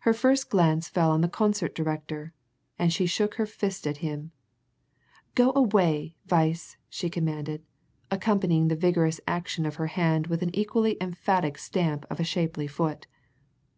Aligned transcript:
Her 0.00 0.12
first 0.12 0.50
glance 0.50 0.90
fell 0.90 1.10
on 1.10 1.22
the 1.22 1.26
concert 1.26 1.74
director, 1.74 2.34
and 2.78 2.92
she 2.92 3.06
shook 3.06 3.36
her 3.36 3.46
fist 3.46 3.86
at 3.86 3.96
him. 4.04 4.30
"Go 5.34 5.54
away, 5.56 6.16
Weiss!" 6.30 6.76
she 6.90 7.08
commanded, 7.08 7.64
accompanying 8.10 8.68
the 8.68 8.76
vigorous 8.76 9.22
action 9.26 9.64
of 9.64 9.76
her 9.76 9.86
hand 9.86 10.26
with 10.26 10.42
an 10.42 10.54
equally 10.54 10.98
emphatic 11.00 11.56
stamp 11.56 12.04
of 12.10 12.20
a 12.20 12.24
shapely 12.24 12.66
foot. 12.66 13.06